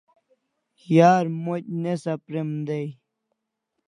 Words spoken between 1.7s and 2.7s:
ne sapr'em